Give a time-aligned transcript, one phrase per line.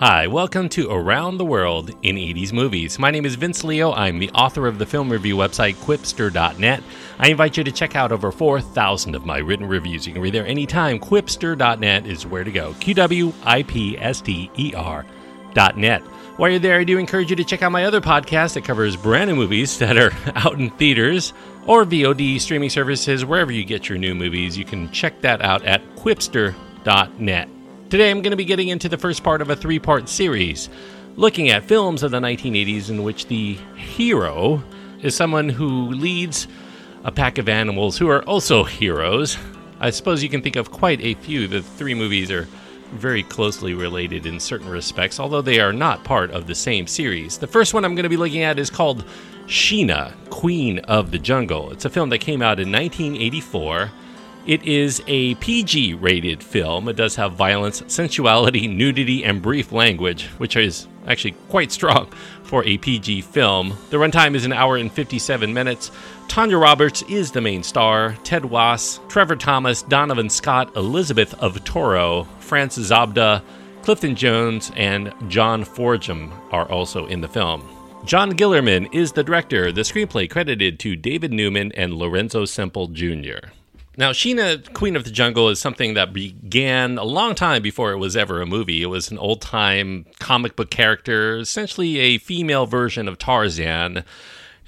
[0.00, 2.98] Hi, welcome to Around the World in 80s Movies.
[2.98, 3.92] My name is Vince Leo.
[3.92, 6.82] I'm the author of the film review website Qwipster.net.
[7.18, 10.06] I invite you to check out over 4,000 of my written reviews.
[10.06, 11.00] You can read there anytime.
[11.00, 12.72] Qwipster.net is where to go.
[12.80, 16.00] Q W I P S T E R.net.
[16.00, 18.96] While you're there, I do encourage you to check out my other podcast that covers
[18.96, 21.34] brand new movies that are out in theaters
[21.66, 24.56] or VOD streaming services, wherever you get your new movies.
[24.56, 27.59] You can check that out at Qwipster.net.
[27.90, 30.68] Today I'm going to be getting into the first part of a three part series,
[31.16, 34.62] looking at films of the 1980s in which the hero
[35.02, 36.46] is someone who leads
[37.02, 39.36] a pack of animals who are also heroes.
[39.80, 41.48] I suppose you can think of quite a few.
[41.48, 42.46] The three movies are
[42.92, 47.38] very closely related in certain respects, although they are not part of the same series.
[47.38, 49.04] The first one I'm going to be looking at is called
[49.46, 51.72] Sheena, Queen of the Jungle.
[51.72, 53.90] It's a film that came out in 1984.
[54.46, 56.88] It is a PG rated film.
[56.88, 62.10] It does have violence, sensuality, nudity, and brief language, which is actually quite strong
[62.42, 63.76] for a PG film.
[63.90, 65.90] The runtime is an hour and 57 minutes.
[66.26, 68.16] Tanya Roberts is the main star.
[68.24, 73.42] Ted Wass, Trevor Thomas, Donovan Scott, Elizabeth of Toro, France Zobda,
[73.82, 77.68] Clifton Jones, and John Forgeham are also in the film.
[78.06, 79.70] John Guillermin is the director.
[79.70, 83.50] The screenplay credited to David Newman and Lorenzo Semple Jr.
[83.96, 87.98] Now, Sheena, Queen of the Jungle, is something that began a long time before it
[87.98, 88.82] was ever a movie.
[88.82, 94.04] It was an old time comic book character, essentially a female version of Tarzan.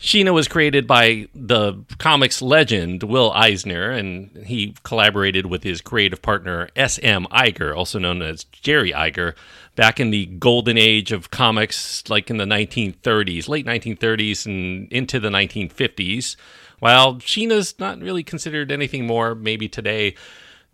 [0.03, 6.21] Sheena was created by the comics legend Will Eisner, and he collaborated with his creative
[6.21, 7.27] partner S.M.
[7.31, 9.35] Iger, also known as Jerry Iger,
[9.77, 15.21] back in the golden age of comics, like in the 1930s, late 1930s, and into
[15.21, 16.35] the 1950s.
[16.83, 20.17] While Sheena's not really considered anything more, maybe today,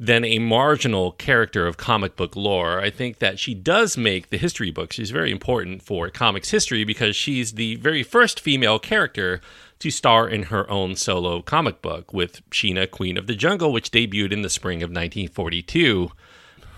[0.00, 4.38] than a marginal character of comic book lore, I think that she does make the
[4.38, 4.96] history books.
[4.96, 9.42] She's very important for comics history because she's the very first female character
[9.80, 13.90] to star in her own solo comic book with Sheena, Queen of the Jungle, which
[13.90, 16.10] debuted in the spring of 1942.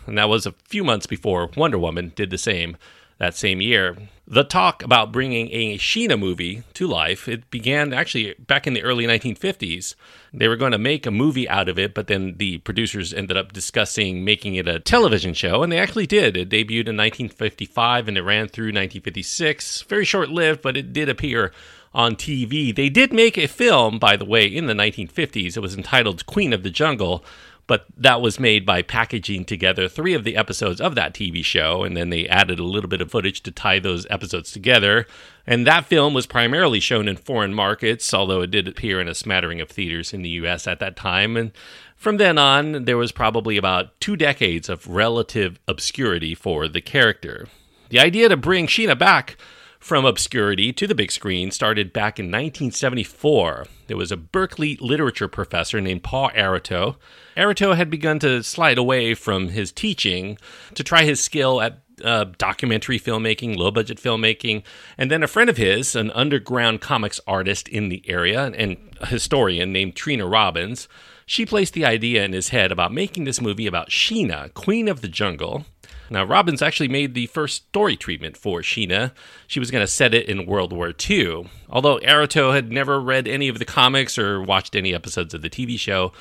[0.08, 2.76] And that was a few months before Wonder Woman did the same
[3.20, 3.96] that same year.
[4.26, 8.82] The talk about bringing a Sheena movie to life, it began actually back in the
[8.82, 9.94] early 1950s.
[10.32, 13.36] They were going to make a movie out of it, but then the producers ended
[13.36, 16.36] up discussing making it a television show, and they actually did.
[16.36, 19.82] It debuted in 1955 and it ran through 1956.
[19.82, 21.52] Very short lived, but it did appear
[21.92, 22.74] on TV.
[22.74, 25.56] They did make a film, by the way, in the 1950s.
[25.56, 27.24] It was entitled Queen of the Jungle
[27.70, 31.84] but that was made by packaging together three of the episodes of that TV show,
[31.84, 35.06] and then they added a little bit of footage to tie those episodes together.
[35.46, 39.14] And that film was primarily shown in foreign markets, although it did appear in a
[39.14, 41.36] smattering of theaters in the US at that time.
[41.36, 41.52] And
[41.94, 47.46] from then on, there was probably about two decades of relative obscurity for the character.
[47.90, 49.36] The idea to bring Sheena back
[49.80, 53.66] from obscurity to the big screen started back in 1974.
[53.86, 56.96] There was a Berkeley literature professor named Paul Aratow.
[57.36, 60.38] Aratow had begun to slide away from his teaching
[60.74, 64.62] to try his skill at uh, documentary filmmaking, low budget filmmaking.
[64.98, 69.06] And then a friend of his, an underground comics artist in the area and a
[69.06, 70.88] historian named Trina Robbins,
[71.24, 75.00] she placed the idea in his head about making this movie about Sheena, Queen of
[75.00, 75.64] the Jungle.
[76.10, 79.12] Now, Robbins actually made the first story treatment for Sheena.
[79.46, 81.48] She was going to set it in World War II.
[81.70, 85.48] Although Aratow had never read any of the comics or watched any episodes of the
[85.48, 86.12] TV show,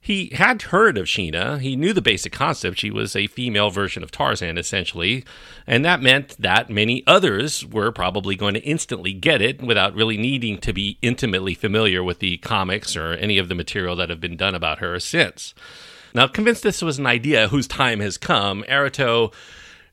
[0.00, 1.60] he had heard of Sheena.
[1.60, 2.78] He knew the basic concept.
[2.78, 5.24] She was a female version of Tarzan, essentially.
[5.66, 10.16] And that meant that many others were probably going to instantly get it without really
[10.16, 14.20] needing to be intimately familiar with the comics or any of the material that have
[14.20, 15.54] been done about her since.
[16.18, 19.32] Now, convinced this was an idea whose time has come, Aratow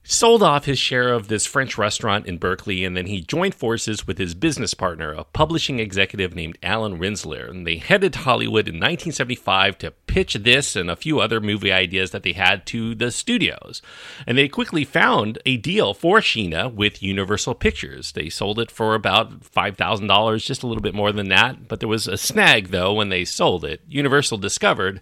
[0.02, 4.08] sold off his share of this French restaurant in Berkeley, and then he joined forces
[4.08, 7.47] with his business partner, a publishing executive named Alan Rinzler.
[7.47, 11.72] And they headed to Hollywood in 1975 to pitch this and a few other movie
[11.72, 13.84] ideas that they had to the studios.
[14.26, 18.14] And they quickly found a deal for Sheena with Universal Pictures.
[18.14, 21.67] They sold it for about $5,000, just a little bit more than that.
[21.67, 23.82] But there was a snag, though, when they sold it.
[23.88, 25.02] Universal discovered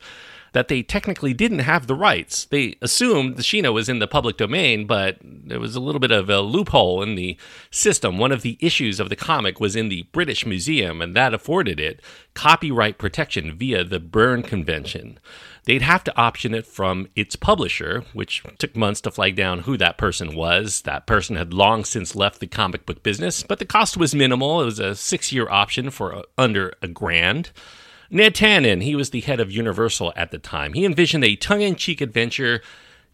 [0.53, 2.45] that they technically didn't have the rights.
[2.45, 6.11] They assumed the Sheena was in the public domain, but there was a little bit
[6.11, 7.37] of a loophole in the
[7.69, 8.17] system.
[8.17, 11.79] One of the issues of the comic was in the British Museum, and that afforded
[11.79, 12.01] it
[12.33, 15.19] copyright protection via the Berne Convention.
[15.65, 19.77] They'd have to option it from its publisher, which took months to flag down who
[19.77, 20.81] that person was.
[20.81, 24.61] That person had long since left the comic book business, but the cost was minimal.
[24.61, 27.51] It was a six year option for uh, under a grand.
[28.09, 30.73] Ned Tannen, he was the head of Universal at the time.
[30.73, 32.61] He envisioned a tongue in cheek adventure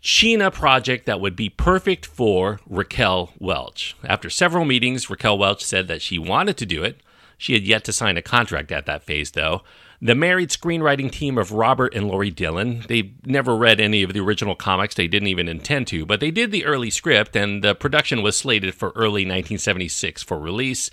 [0.01, 3.95] Sheena project that would be perfect for Raquel Welch.
[4.03, 7.01] After several meetings, Raquel Welch said that she wanted to do it.
[7.37, 9.61] She had yet to sign a contract at that phase, though.
[10.01, 14.21] The married screenwriting team of Robert and Lori Dillon, they never read any of the
[14.21, 17.75] original comics, they didn't even intend to, but they did the early script, and the
[17.75, 20.89] production was slated for early 1976 for release.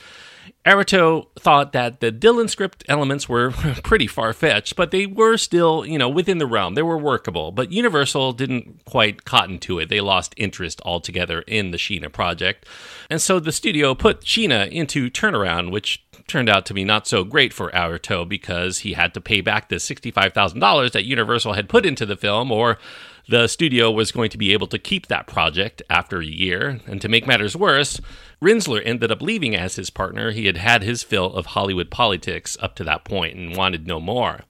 [0.67, 3.51] Aratow thought that the Dillon script elements were
[3.85, 6.75] pretty far fetched, but they were still, you know, within the realm.
[6.75, 7.53] They were workable.
[7.53, 9.89] But Universal didn't quite cotton to it.
[9.89, 12.67] They lost interest altogether in the Sheena project.
[13.09, 17.23] And so the studio put Sheena into turnaround, which turned out to be not so
[17.23, 21.87] great for Aratow because he had to pay back the $65,000 that Universal had put
[21.87, 22.79] into the film, or
[23.29, 26.81] the studio was going to be able to keep that project after a year.
[26.87, 28.01] And to make matters worse,
[28.41, 30.31] Rinzler ended up leaving as his partner.
[30.31, 34.01] He had had his fill of Hollywood politics up to that point and wanted no
[34.01, 34.43] more.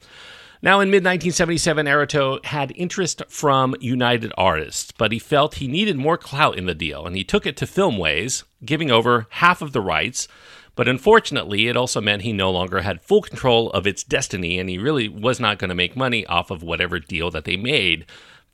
[0.63, 5.97] Now, in mid 1977, Aratow had interest from United Artists, but he felt he needed
[5.97, 9.73] more clout in the deal, and he took it to Filmways, giving over half of
[9.73, 10.29] the rights
[10.77, 14.69] but unfortunately, it also meant he no longer had full control of its destiny, and
[14.69, 18.05] he really was not going to make money off of whatever deal that they made.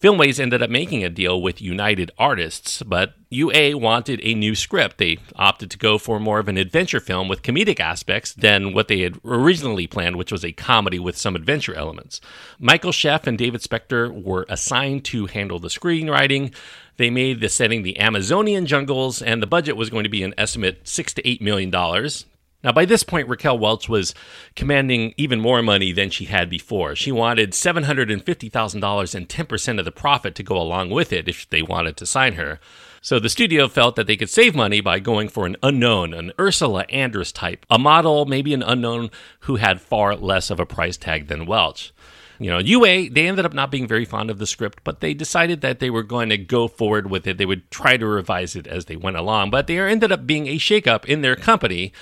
[0.02, 4.98] Filmways ended up making a deal with United Artists, but UA wanted a new script.
[4.98, 8.88] They opted to go for more of an adventure film with comedic aspects than what
[8.88, 12.20] they had originally planned, which was a comedy with some adventure elements.
[12.58, 16.52] Michael Sheff and David Spector were assigned to handle the screenwriting.
[16.96, 20.34] They made the setting the Amazonian jungles, and the budget was going to be an
[20.36, 22.26] estimate six to eight million dollars.
[22.64, 24.14] Now, by this point, Raquel Welch was
[24.54, 26.94] commanding even more money than she had before.
[26.94, 31.62] She wanted $750,000 and 10% of the profit to go along with it if they
[31.62, 32.60] wanted to sign her.
[33.00, 36.32] So the studio felt that they could save money by going for an unknown, an
[36.38, 39.10] Ursula Andress type, a model, maybe an unknown
[39.40, 41.92] who had far less of a price tag than Welch.
[42.38, 45.14] You know, UA, they ended up not being very fond of the script, but they
[45.14, 47.38] decided that they were going to go forward with it.
[47.38, 50.46] They would try to revise it as they went along, but there ended up being
[50.46, 51.92] a shakeup in their company.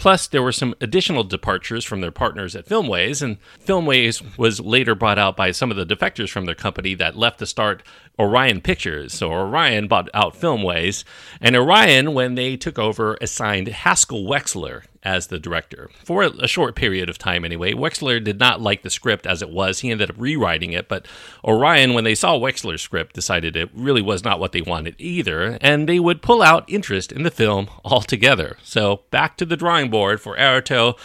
[0.00, 4.94] Plus, there were some additional departures from their partners at Filmways, and Filmways was later
[4.94, 7.82] bought out by some of the defectors from their company that left to start
[8.18, 9.12] Orion Pictures.
[9.12, 11.04] So Orion bought out Filmways,
[11.38, 16.76] and Orion, when they took over, assigned Haskell Wexler as the director for a short
[16.76, 17.72] period of time anyway.
[17.72, 19.80] Wexler did not like the script as it was.
[19.80, 21.06] He ended up rewriting it, but
[21.44, 25.58] Orion, when they saw Wexler's script, decided it really was not what they wanted either,
[25.60, 28.58] and they would pull out interest in the film altogether.
[28.62, 30.98] So back to the drawing board for Aratow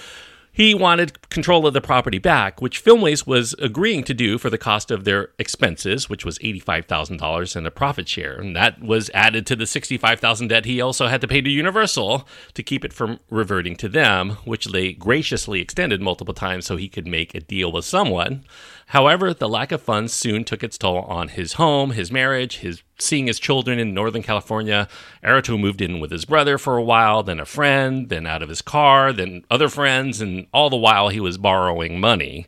[0.55, 4.57] he wanted control of the property back, which Filmways was agreeing to do for the
[4.57, 8.39] cost of their expenses, which was $85,000 and a profit share.
[8.39, 12.25] And that was added to the 65,000 debt he also had to pay to Universal
[12.53, 16.87] to keep it from reverting to them, which they graciously extended multiple times so he
[16.87, 18.45] could make a deal with someone.
[18.87, 22.83] However, the lack of funds soon took its toll on his home, his marriage, his
[22.99, 24.87] seeing his children in Northern California.
[25.23, 28.49] Aratow moved in with his brother for a while, then a friend, then out of
[28.49, 32.45] his car, then other friends, and all the while he was borrowing money.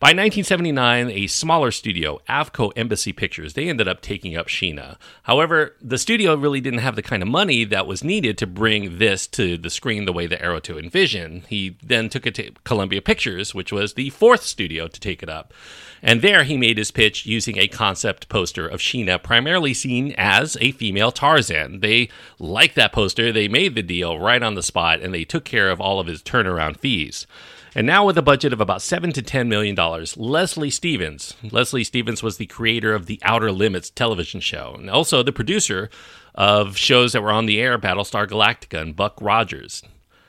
[0.00, 4.96] By 1979, a smaller studio, Avco Embassy Pictures, they ended up taking up Sheena.
[5.24, 8.98] However, the studio really didn't have the kind of money that was needed to bring
[8.98, 11.46] this to the screen the way that Aratow envisioned.
[11.48, 15.28] He then took it to Columbia Pictures, which was the fourth studio to take it
[15.28, 15.52] up.
[16.00, 20.56] And there he made his pitch using a concept poster of Sheena, primarily seen as
[20.60, 21.80] a female Tarzan.
[21.80, 25.44] They liked that poster, they made the deal right on the spot, and they took
[25.44, 27.26] care of all of his turnaround fees.
[27.74, 31.34] And now, with a budget of about seven to ten million dollars, Leslie Stevens.
[31.50, 35.90] Leslie Stevens was the creator of the Outer Limits television show, and also the producer
[36.34, 39.82] of shows that were on the air, Battlestar Galactica and Buck Rogers.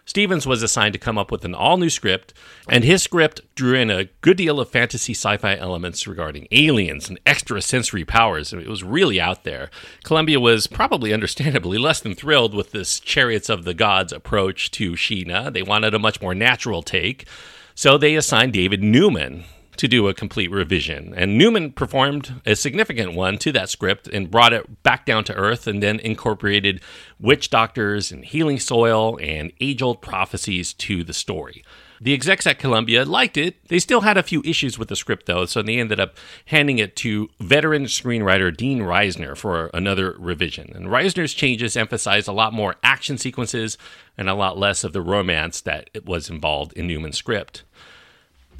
[0.10, 2.34] Stevens was assigned to come up with an all new script,
[2.68, 7.10] and his script drew in a good deal of fantasy sci fi elements regarding aliens
[7.10, 8.52] and extrasensory powers.
[8.52, 9.70] It was really out there.
[10.04, 14.94] Columbia was probably understandably less than thrilled with this Chariots of the Gods approach to
[14.94, 15.54] Sheena.
[15.54, 17.28] They wanted a much more natural take.
[17.76, 19.44] So they assigned David Newman,
[19.80, 21.14] to do a complete revision.
[21.16, 25.34] And Newman performed a significant one to that script and brought it back down to
[25.34, 26.82] earth and then incorporated
[27.18, 31.64] witch doctors and healing soil and age old prophecies to the story.
[32.02, 33.66] The execs at Columbia liked it.
[33.70, 36.18] They still had a few issues with the script, though, so they ended up
[36.48, 40.74] handing it to veteran screenwriter Dean Reisner for another revision.
[40.76, 43.78] And Reisner's changes emphasized a lot more action sequences
[44.18, 47.64] and a lot less of the romance that was involved in Newman's script.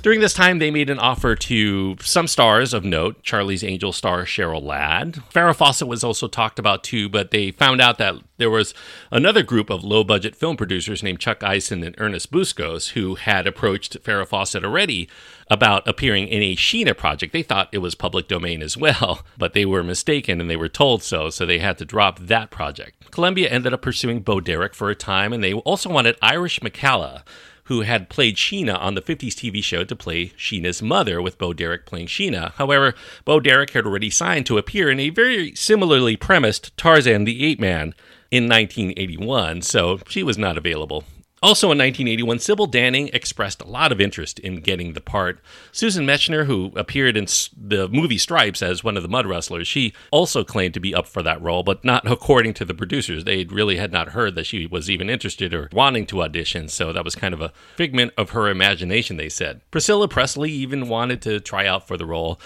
[0.02, 3.22] During this time, they made an offer to some stars of note.
[3.22, 5.16] Charlie's Angel star Cheryl Ladd.
[5.34, 8.74] Farrah Fawcett was also talked about too, but they found out that there was
[9.12, 13.46] another group of low budget film producers named Chuck Eisen and Ernest Buscos who had
[13.46, 15.10] approached Farrah Fawcett already
[15.52, 17.34] about appearing in a Sheena project.
[17.34, 20.70] They thought it was public domain as well, but they were mistaken and they were
[20.70, 23.12] told so, so they had to drop that project.
[23.12, 27.24] Columbia ended up pursuing Bo Derek for a time, and they also wanted Irish McCalla
[27.70, 31.54] who had played Sheena on the 50s TV show to play Sheena's mother, with Bo
[31.54, 32.52] Derek playing Sheena.
[32.54, 32.96] However,
[33.26, 37.60] Bo Derek had already signed to appear in a very similarly premised Tarzan the Ape
[37.60, 37.94] Man
[38.32, 41.04] in 1981, so she was not available.
[41.42, 45.40] Also in 1981, Sybil Danning expressed a lot of interest in getting the part.
[45.72, 49.94] Susan Mechner, who appeared in the movie Stripes as one of the mud wrestlers, she
[50.12, 53.24] also claimed to be up for that role, but not according to the producers.
[53.24, 56.92] They really had not heard that she was even interested or wanting to audition, so
[56.92, 59.62] that was kind of a figment of her imagination, they said.
[59.72, 62.40] Priscilla Presley even wanted to try out for the role.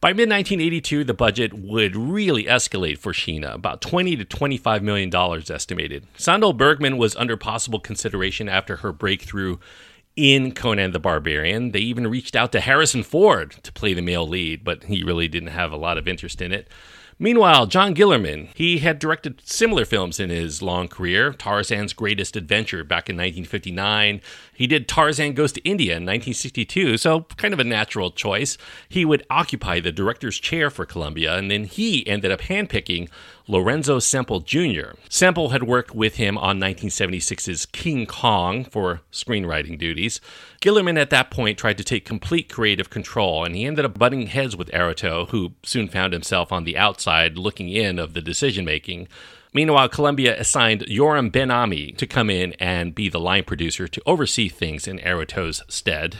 [0.00, 5.10] By mid 1982, the budget would really escalate for Sheena, about 20 to 25 million
[5.10, 6.06] dollars estimated.
[6.16, 9.58] Sandahl Bergman was under possible consideration after her breakthrough
[10.16, 11.72] in Conan the Barbarian.
[11.72, 15.28] They even reached out to Harrison Ford to play the male lead, but he really
[15.28, 16.68] didn't have a lot of interest in it.
[17.22, 21.34] Meanwhile, John Guillermin, he had directed similar films in his long career.
[21.34, 24.22] Tarzan's Greatest Adventure back in 1959.
[24.54, 28.56] He did Tarzan Goes to India in 1962, so kind of a natural choice.
[28.88, 33.10] He would occupy the director's chair for Columbia, and then he ended up handpicking
[33.46, 34.92] Lorenzo Semple Jr.
[35.10, 40.20] Semple had worked with him on 1976's King Kong for screenwriting duties.
[40.60, 44.28] Guillermin at that point tried to take complete creative control, and he ended up butting
[44.28, 48.64] heads with Aratow, who soon found himself on the outside looking in of the decision
[48.64, 49.08] making.
[49.52, 54.02] Meanwhile, Columbia assigned Yoram Ben Ami to come in and be the line producer to
[54.06, 56.18] oversee things in Aratow's stead.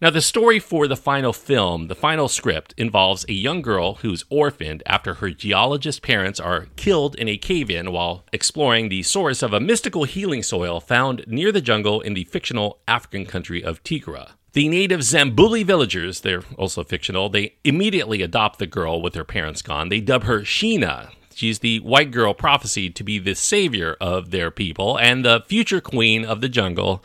[0.00, 4.24] Now, the story for the final film, the final script, involves a young girl who's
[4.30, 9.42] orphaned after her geologist parents are killed in a cave in while exploring the source
[9.42, 13.82] of a mystical healing soil found near the jungle in the fictional African country of
[13.82, 14.37] Tigora.
[14.52, 19.60] The native Zambuli villagers, they're also fictional, they immediately adopt the girl with her parents
[19.60, 19.88] gone.
[19.90, 21.10] They dub her Sheena.
[21.34, 25.80] She's the white girl prophesied to be the savior of their people and the future
[25.80, 27.04] queen of the jungle.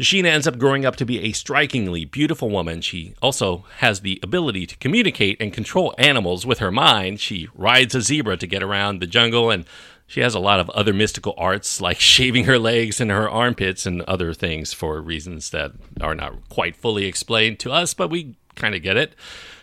[0.00, 2.80] Sheena ends up growing up to be a strikingly beautiful woman.
[2.80, 7.20] She also has the ability to communicate and control animals with her mind.
[7.20, 9.64] She rides a zebra to get around the jungle, and
[10.08, 13.86] she has a lot of other mystical arts, like shaving her legs and her armpits
[13.86, 18.34] and other things for reasons that are not quite fully explained to us, but we
[18.56, 19.14] kind of get it.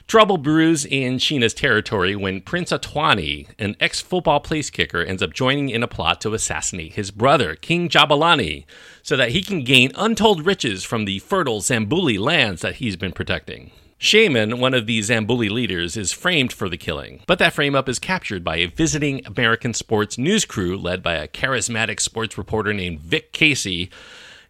[0.08, 5.34] Trouble brews in Sheena's territory when Prince Atwani, an ex football place kicker, ends up
[5.34, 8.66] joining in a plot to assassinate his brother, King Jabalani,
[9.02, 13.14] so that he can gain untold riches from the fertile Zambuli lands that he's been
[13.14, 13.72] protecting.
[14.06, 17.90] Shaman, one of the Zambuli leaders, is framed for the killing, but that frame up
[17.90, 22.72] is captured by a visiting American sports news crew led by a charismatic sports reporter
[22.72, 23.90] named Vic Casey.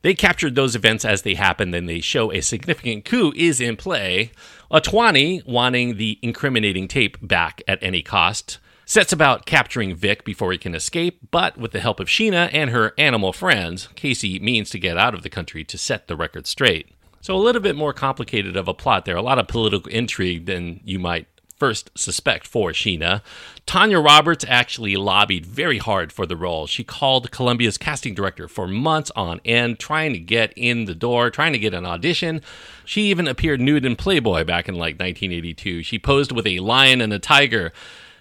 [0.01, 3.77] They captured those events as they happened, and they show a significant coup is in
[3.77, 4.31] play.
[4.69, 10.57] Atwani, wanting the incriminating tape back at any cost, sets about capturing Vic before he
[10.57, 14.79] can escape, but with the help of Sheena and her animal friends, Casey means to
[14.79, 16.94] get out of the country to set the record straight.
[17.25, 20.45] So, a little bit more complicated of a plot there, a lot of political intrigue
[20.45, 21.25] than you might
[21.57, 23.23] first suspect for Sheena.
[23.65, 26.67] Tanya Roberts actually lobbied very hard for the role.
[26.67, 31.31] She called Columbia's casting director for months on end, trying to get in the door,
[31.31, 32.41] trying to get an audition.
[32.85, 35.81] She even appeared nude in Playboy back in like 1982.
[35.81, 37.73] She posed with a lion and a tiger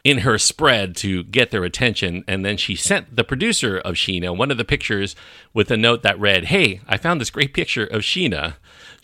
[0.03, 2.25] in her spread to get their attention.
[2.27, 5.15] And then she sent the producer of Sheena one of the pictures
[5.53, 8.55] with a note that read, Hey, I found this great picture of Sheena.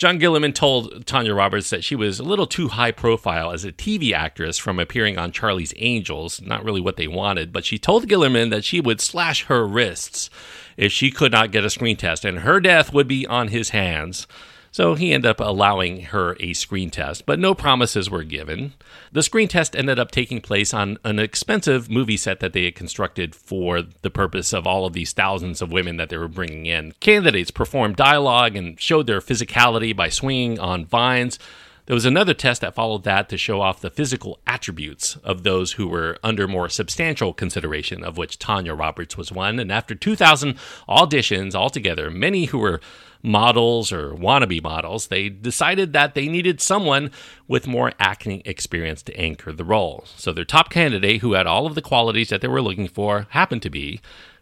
[0.00, 3.70] John Guillermin told Tanya Roberts that she was a little too high profile as a
[3.70, 8.08] TV actress from appearing on Charlie's Angels, not really what they wanted, but she told
[8.08, 10.30] Guillermin that she would slash her wrists
[10.78, 13.68] if she could not get a screen test, and her death would be on his
[13.68, 14.26] hands.
[14.72, 18.74] So he ended up allowing her a screen test, but no promises were given.
[19.10, 22.76] The screen test ended up taking place on an expensive movie set that they had
[22.76, 26.66] constructed for the purpose of all of these thousands of women that they were bringing
[26.66, 26.92] in.
[27.00, 31.38] Candidates performed dialogue and showed their physicality by swinging on vines.
[31.86, 35.72] There was another test that followed that to show off the physical attributes of those
[35.72, 39.58] who were under more substantial consideration, of which Tanya Roberts was one.
[39.58, 40.54] And after 2,000
[40.88, 42.80] auditions altogether, many who were
[43.22, 47.10] models or wannabe models, they decided that they needed someone
[47.46, 50.04] with more acting experience to anchor the role.
[50.16, 53.26] So their top candidate, who had all of the qualities that they were looking for,
[53.30, 54.00] happened to be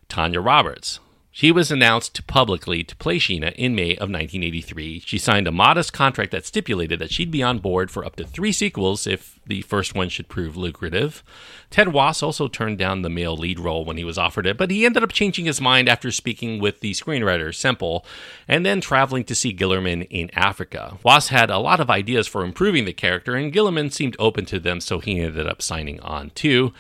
[0.08, 1.00] Tanya Roberts.
[1.38, 5.04] She was announced publicly to play Sheena in May of 1983.
[5.06, 8.24] She signed a modest contract that stipulated that she'd be on board for up to
[8.24, 11.22] three sequels if the first one should prove lucrative.
[11.70, 14.72] Ted Wass also turned down the male lead role when he was offered it, but
[14.72, 18.04] he ended up changing his mind after speaking with the screenwriter Semple
[18.48, 20.98] and then traveling to see Guillermin in Africa.
[21.04, 24.58] Wass had a lot of ideas for improving the character, and Guillermin seemed open to
[24.58, 26.72] them, so he ended up signing on too.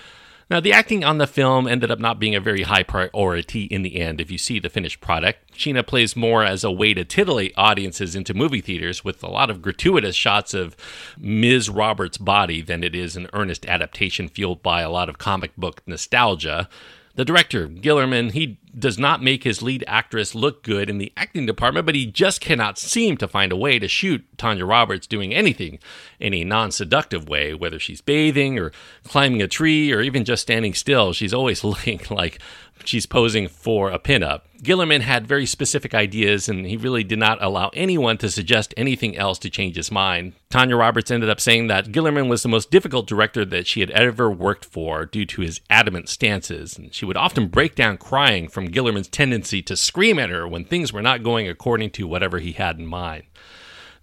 [0.50, 3.82] Now, the acting on the film ended up not being a very high priority in
[3.82, 4.18] the end.
[4.18, 8.16] If you see the finished product, Sheena plays more as a way to titillate audiences
[8.16, 10.74] into movie theaters with a lot of gratuitous shots of
[11.18, 11.68] Ms.
[11.68, 15.82] Roberts' body than it is an earnest adaptation fueled by a lot of comic book
[15.86, 16.66] nostalgia.
[17.16, 21.46] The director, Guillermin, he does not make his lead actress look good in the acting
[21.46, 25.34] department, but he just cannot seem to find a way to shoot Tanya Roberts doing
[25.34, 25.78] anything
[26.18, 28.72] in a non seductive way, whether she's bathing or
[29.04, 31.12] climbing a tree or even just standing still.
[31.12, 32.40] She's always looking like
[32.84, 34.42] she's posing for a pinup.
[34.62, 39.16] Guillermin had very specific ideas, and he really did not allow anyone to suggest anything
[39.16, 40.32] else to change his mind.
[40.50, 43.90] Tanya Roberts ended up saying that Guillermin was the most difficult director that she had
[43.92, 48.48] ever worked for due to his adamant stances, and she would often break down crying
[48.48, 52.38] from Guillermin's tendency to scream at her when things were not going according to whatever
[52.38, 53.24] he had in mind.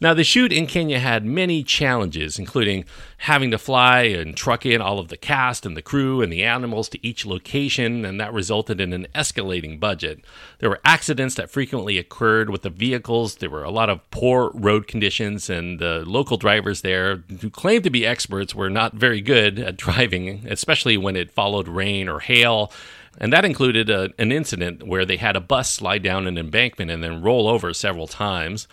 [0.02, 2.84] Now, the shoot in Kenya had many challenges, including
[3.20, 6.44] having to fly and truck in all of the cast and the crew and the
[6.44, 10.24] animals to each location, and that resulted in an escalating budget.
[10.60, 13.36] There were accidents that frequently occurred with the vehicles.
[13.36, 17.86] There were a lot of poor road conditions, and the local drivers there, who claimed
[17.86, 22.20] to be experts, were not very good at driving, especially when it followed rain or
[22.20, 22.72] hail.
[23.18, 26.92] And that included a, an incident where they had a bus slide down an embankment
[26.92, 28.68] and then roll over several times.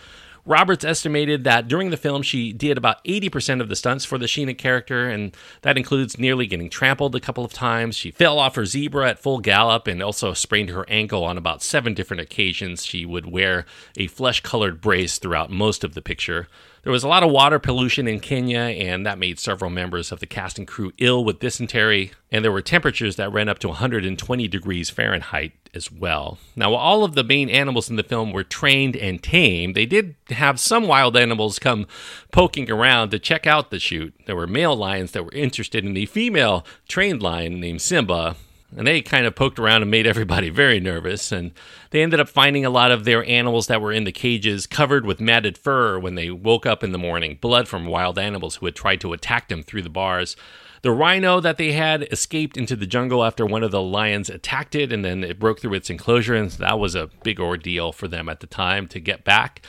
[0.44, 4.26] Roberts estimated that during the film, she did about 80% of the stunts for the
[4.26, 7.94] Sheena character, and that includes nearly getting trampled a couple of times.
[7.94, 11.62] She fell off her zebra at full gallop and also sprained her ankle on about
[11.62, 12.84] seven different occasions.
[12.84, 16.48] She would wear a flesh colored brace throughout most of the picture.
[16.82, 20.18] There was a lot of water pollution in Kenya, and that made several members of
[20.18, 23.68] the cast and crew ill with dysentery, and there were temperatures that ran up to
[23.68, 26.38] 120 degrees Fahrenheit as well.
[26.56, 30.16] Now, all of the main animals in the film were trained and tamed, they did
[30.30, 31.86] have some wild animals come
[32.32, 34.12] poking around to check out the shoot.
[34.26, 38.34] There were male lions that were interested in the female trained lion named Simba,
[38.76, 41.32] and they kind of poked around and made everybody very nervous.
[41.32, 41.52] And
[41.90, 45.04] they ended up finding a lot of their animals that were in the cages covered
[45.04, 48.66] with matted fur when they woke up in the morning, blood from wild animals who
[48.66, 50.36] had tried to attack them through the bars.
[50.82, 54.74] The rhino that they had escaped into the jungle after one of the lions attacked
[54.74, 58.08] it, and then it broke through its enclosure, and that was a big ordeal for
[58.08, 59.62] them at the time to get back.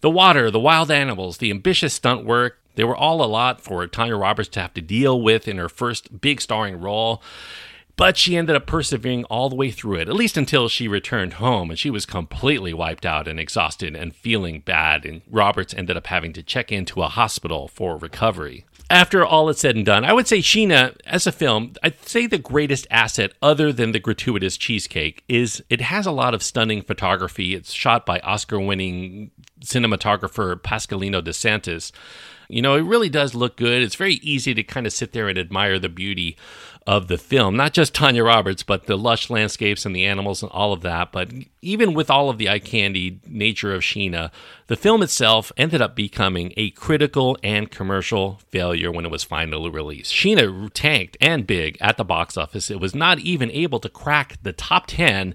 [0.00, 3.86] The water, the wild animals, the ambitious stunt work, they were all a lot for
[3.86, 7.22] Tanya Roberts to have to deal with in her first big starring role.
[8.00, 11.34] But she ended up persevering all the way through it, at least until she returned
[11.34, 15.04] home and she was completely wiped out and exhausted and feeling bad.
[15.04, 18.64] And Roberts ended up having to check into a hospital for recovery.
[18.88, 22.26] After all is said and done, I would say Sheena, as a film, I'd say
[22.26, 26.80] the greatest asset, other than the gratuitous cheesecake, is it has a lot of stunning
[26.80, 27.54] photography.
[27.54, 29.30] It's shot by Oscar winning
[29.62, 31.92] cinematographer Pasqualino DeSantis.
[32.48, 33.82] You know, it really does look good.
[33.82, 36.36] It's very easy to kind of sit there and admire the beauty
[36.86, 37.56] of the film.
[37.56, 41.12] Not just Tanya Roberts, but the lush landscapes and the animals and all of that.
[41.12, 41.30] But
[41.62, 44.30] even with all of the eye candy nature of Sheena,
[44.66, 49.70] the film itself ended up becoming a critical and commercial failure when it was finally
[49.70, 50.12] released.
[50.12, 52.70] Sheena tanked and big at the box office.
[52.70, 55.34] It was not even able to crack the top 10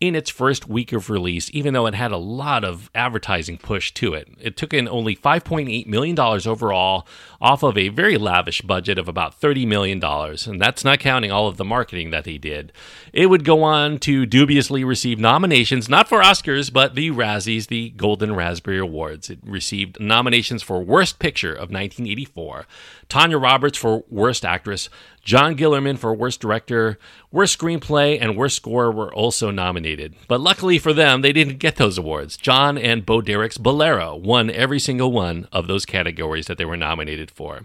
[0.00, 3.92] in its first week of release, even though it had a lot of advertising push
[3.92, 4.28] to it.
[4.40, 7.06] It took in only $5.8 million overall
[7.38, 11.48] off of a very lavish budget of about $30 million, and that's not counting all
[11.48, 12.72] of the marketing that they did.
[13.12, 17.90] It would go on to dubiously receive nominations, not for Oscars, but the Razzies, the
[17.90, 19.28] Golden Raspberry Awards.
[19.28, 22.66] It received nominations for Worst Picture of 1984,
[23.10, 24.88] Tanya Roberts for Worst Actress,
[25.30, 26.98] John Guillermin for Worst Director,
[27.30, 30.16] Worst Screenplay, and Worst Score were also nominated.
[30.26, 32.36] But luckily for them, they didn't get those awards.
[32.36, 36.76] John and Bo Derek's Bolero won every single one of those categories that they were
[36.76, 37.60] nominated for.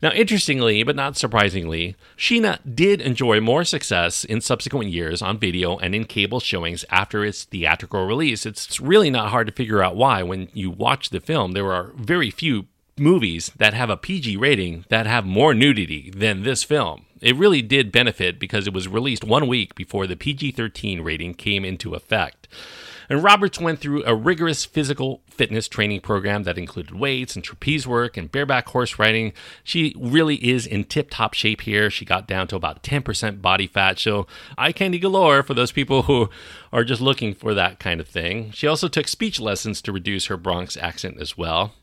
[0.00, 5.78] Now, interestingly, but not surprisingly, Sheena did enjoy more success in subsequent years on video
[5.78, 8.46] and in cable showings after its theatrical release.
[8.46, 11.52] It's really not hard to figure out why when you watch the film.
[11.52, 12.66] There are very few
[12.98, 17.06] movies that have a PG rating that have more nudity than this film.
[17.20, 21.34] It really did benefit because it was released one week before the PG 13 rating
[21.34, 22.48] came into effect.
[23.08, 27.86] And Roberts went through a rigorous physical fitness training program that included weights and trapeze
[27.86, 29.32] work and bareback horse riding.
[29.62, 31.90] She really is in tip top shape here.
[31.90, 33.98] She got down to about 10% body fat.
[33.98, 34.26] So,
[34.56, 36.30] eye candy galore for those people who
[36.72, 38.50] are just looking for that kind of thing.
[38.52, 41.74] She also took speech lessons to reduce her Bronx accent as well.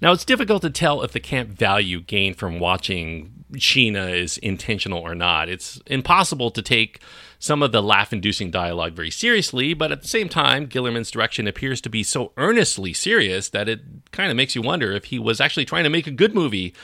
[0.00, 5.00] Now, it's difficult to tell if the camp value gained from watching Sheena is intentional
[5.00, 5.48] or not.
[5.48, 7.00] It's impossible to take
[7.38, 11.46] some of the laugh inducing dialogue very seriously, but at the same time, Guillermin's direction
[11.46, 13.80] appears to be so earnestly serious that it
[14.12, 16.74] kind of makes you wonder if he was actually trying to make a good movie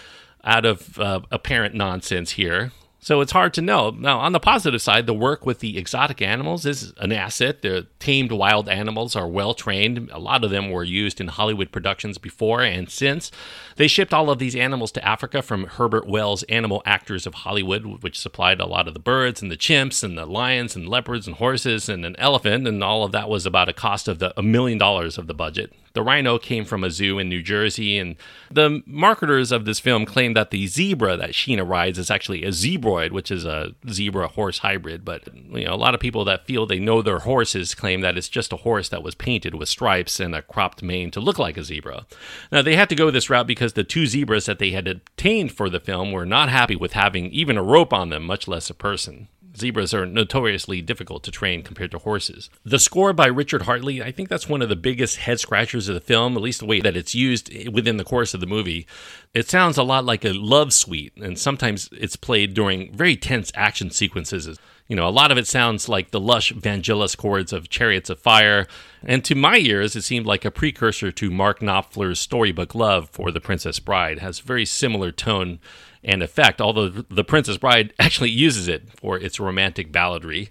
[0.43, 2.73] out of uh, apparent nonsense here.
[3.05, 3.91] So it's hard to know.
[3.91, 7.61] Now, on the positive side, the work with the exotic animals is an asset.
[7.61, 10.09] The tamed wild animals are well trained.
[10.11, 13.31] A lot of them were used in Hollywood productions before and since.
[13.77, 18.03] They shipped all of these animals to Africa from Hubert Wells' Animal Actors of Hollywood,
[18.03, 21.27] which supplied a lot of the birds and the chimps and the lions and leopards
[21.27, 22.67] and horses and an elephant.
[22.67, 25.75] And all of that was about a cost of a million dollars of the budget.
[25.95, 28.17] The rhino came from a zoo in New Jersey, and
[28.51, 32.49] the marketers of this film claim that the zebra that Sheena rides is actually a
[32.49, 35.05] zebroid, which is a zebra horse hybrid.
[35.05, 38.19] But you know, a lot of people that feel they know their horses claim that
[38.19, 41.39] it's just a horse that was painted with stripes and a cropped mane to look
[41.39, 42.07] like a zebra.
[42.51, 45.53] Now they had to go this route because the two zebras that they had obtained
[45.53, 48.69] for the film were not happy with having even a rope on them, much less
[48.69, 49.29] a person.
[49.57, 52.51] Zebras are notoriously difficult to train compared to horses.
[52.65, 55.95] The score by Richard Hartley, I think that's one of the biggest head scratchers of
[55.95, 58.87] the film, at least the way that it's used within the course of the movie.
[59.33, 63.53] It sounds a lot like a love suite, and sometimes it's played during very tense
[63.55, 64.59] action sequences.
[64.89, 68.19] You know, a lot of it sounds like the lush Vangelis chords of Chariots of
[68.19, 68.67] Fire,
[69.03, 73.31] and to my ears, it seemed like a precursor to Mark Knopfler's storybook Love for
[73.31, 74.19] The Princess Bride.
[74.19, 75.59] It has very similar tone
[76.05, 80.49] and effect, although The Princess Bride actually uses it for its romantic balladry.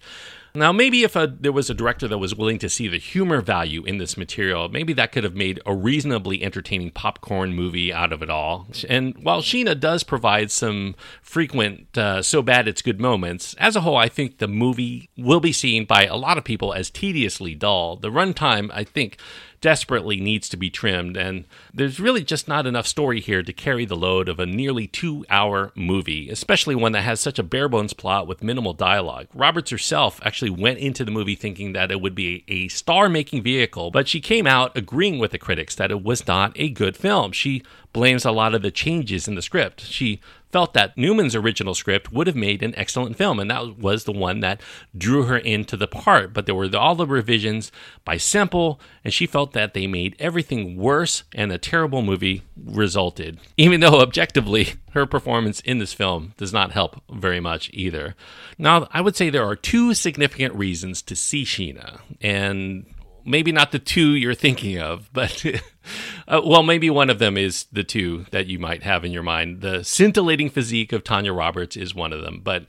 [0.56, 3.42] Now, maybe if a, there was a director that was willing to see the humor
[3.42, 8.14] value in this material, maybe that could have made a reasonably entertaining popcorn movie out
[8.14, 8.68] of it all.
[8.88, 13.82] And while Sheena does provide some frequent, uh, so bad it's good moments, as a
[13.82, 17.56] whole, I think the movie will be seen by a lot of people as tediously
[17.56, 17.96] dull.
[17.96, 19.18] The runtime, I think,
[19.64, 23.86] desperately needs to be trimmed, and there's really just not enough story here to carry
[23.86, 27.70] the load of a nearly two hour movie, especially one that has such a bare
[27.70, 29.28] bones plot with minimal dialogue.
[29.34, 33.42] Roberts herself actually went into the movie thinking that it would be a star making
[33.42, 36.98] vehicle, but she came out agreeing with the critics that it was not a good
[36.98, 37.32] film.
[37.32, 39.82] She blames a lot of the changes in the script.
[39.82, 40.20] She
[40.52, 44.12] felt that Newman's original script would have made an excellent film, and that was the
[44.12, 44.62] one that
[44.96, 46.32] drew her into the part.
[46.32, 47.72] But there were all the revisions
[48.06, 53.40] by Semple, and she felt that they made everything worse, and a terrible movie resulted.
[53.58, 58.16] Even though objectively, her performance in this film does not help very much either.
[58.60, 62.86] Now, I would say there are two significant reasons to see Sheena, and
[63.26, 65.46] maybe not the two you're thinking of, but
[66.28, 69.24] uh, well, maybe one of them is the two that you might have in your
[69.24, 69.62] mind.
[69.62, 72.66] The scintillating physique of Tanya Roberts is one of them, but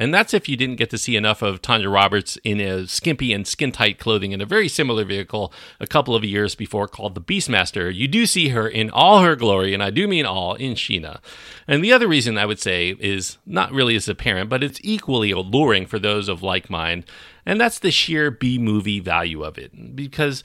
[0.00, 3.34] and that's if you didn't get to see enough of Tanya Roberts in a skimpy
[3.34, 7.14] and skin tight clothing in a very similar vehicle a couple of years before called
[7.14, 7.94] the Beastmaster.
[7.94, 11.20] You do see her in all her glory, and I do mean all, in Sheena.
[11.68, 15.32] And the other reason I would say is not really as apparent, but it's equally
[15.32, 17.04] alluring for those of like mind
[17.44, 19.96] and that's the sheer B movie value of it.
[19.96, 20.42] Because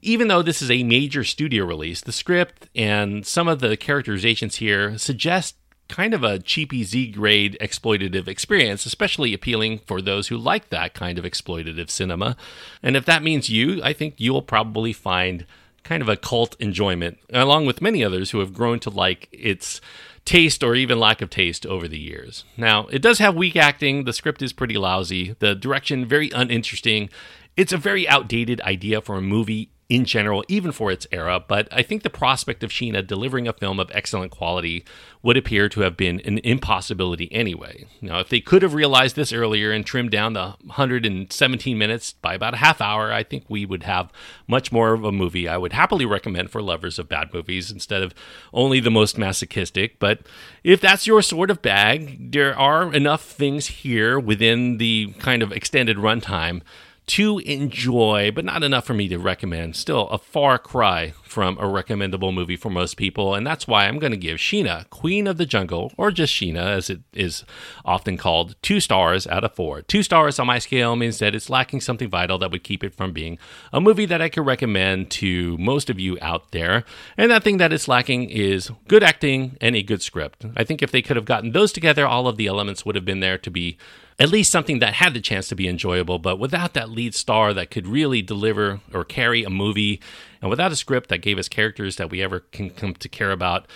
[0.00, 4.56] even though this is a major studio release, the script and some of the characterizations
[4.56, 5.56] here suggest
[5.88, 10.94] kind of a cheapy Z grade exploitative experience, especially appealing for those who like that
[10.94, 12.36] kind of exploitative cinema.
[12.82, 15.46] And if that means you, I think you'll probably find
[15.84, 19.80] kind of a cult enjoyment, along with many others who have grown to like its
[20.28, 22.44] taste or even lack of taste over the years.
[22.54, 24.04] Now, it does have weak acting.
[24.04, 25.34] The script is pretty lousy.
[25.38, 27.08] The direction, very uninteresting.
[27.56, 31.66] It's a very outdated idea for a movie in general, even for its era, but
[31.72, 34.84] I think the prospect of Sheena delivering a film of excellent quality
[35.22, 37.86] would appear to have been an impossibility anyway.
[38.02, 42.34] Now, if they could have realized this earlier and trimmed down the 117 minutes by
[42.34, 44.12] about a half hour, I think we would have
[44.46, 48.02] much more of a movie I would happily recommend for lovers of bad movies instead
[48.02, 48.14] of
[48.52, 49.98] only the most masochistic.
[49.98, 50.20] But
[50.62, 55.50] if that's your sort of bag, there are enough things here within the kind of
[55.50, 56.60] extended runtime
[57.08, 59.76] to enjoy, but not enough for me to recommend.
[59.76, 64.00] Still a far cry from a recommendable movie for most people, and that's why I'm
[64.00, 67.44] going to give Sheena, Queen of the Jungle, or just Sheena as it is
[67.84, 69.80] often called, two stars out of four.
[69.82, 72.92] Two stars on my scale means that it's lacking something vital that would keep it
[72.92, 73.38] from being
[73.72, 76.82] a movie that I could recommend to most of you out there.
[77.16, 80.44] And that thing that it's lacking is good acting and a good script.
[80.56, 83.04] I think if they could have gotten those together, all of the elements would have
[83.04, 83.78] been there to be
[84.18, 87.54] at least something that had the chance to be enjoyable, but without that lead star
[87.54, 90.00] that could really deliver or carry a movie,
[90.40, 93.32] and without a script that gave us characters that we ever can come to care
[93.32, 93.66] about,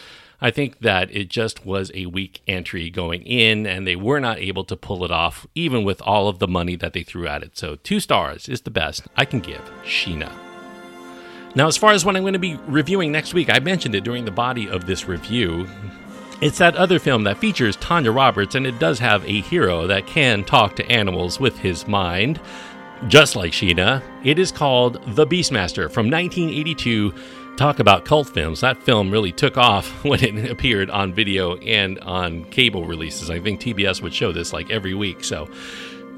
[0.40, 4.38] I think that it just was a weak entry going in, and they were not
[4.38, 7.44] able to pull it off, even with all of the money that they threw at
[7.44, 7.56] it.
[7.56, 10.32] So, two stars is the best I can give Sheena.
[11.54, 14.04] Now, as far as what I'm going to be reviewing next week, I mentioned it
[14.04, 15.68] during the body of this review.
[16.40, 20.08] It's that other film that features Tanya Roberts, and it does have a hero that
[20.08, 22.40] can talk to animals with his mind,
[23.08, 24.02] just like Sheena.
[24.24, 27.12] It is called The Beastmaster from 1982.
[27.56, 28.60] Talk about cult films.
[28.60, 33.30] That film really took off when it appeared on video and on cable releases.
[33.30, 35.24] I think TBS would show this like every week.
[35.24, 35.48] So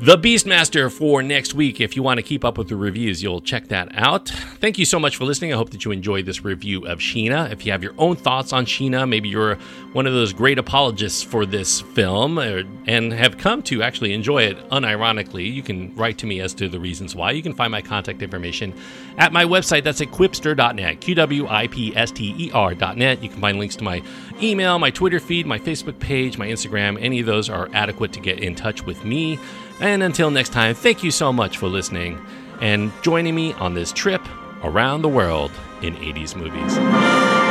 [0.01, 1.81] the Beastmaster for next week.
[1.81, 4.29] If you want to keep up with the reviews, you'll check that out.
[4.29, 5.53] Thank you so much for listening.
[5.53, 7.51] I hope that you enjoyed this review of Sheena.
[7.53, 9.55] If you have your own thoughts on Sheena, maybe you're
[9.93, 14.43] one of those great apologists for this film or, and have come to actually enjoy
[14.43, 17.31] it unironically, you can write to me as to the reasons why.
[17.31, 18.75] You can find my contact information
[19.17, 19.85] at my website.
[19.85, 23.23] That's at qwipster.net, Q W I P S T E R.net.
[23.23, 24.03] You can find links to my
[24.43, 27.01] email, my Twitter feed, my Facebook page, my Instagram.
[27.01, 29.39] Any of those are adequate to get in touch with me.
[29.81, 32.25] And until next time, thank you so much for listening
[32.61, 34.23] and joining me on this trip
[34.63, 35.51] around the world
[35.83, 37.44] in 80s movies.